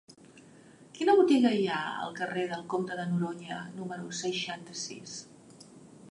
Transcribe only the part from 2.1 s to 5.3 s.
carrer del Comte de Noroña número seixanta-sis?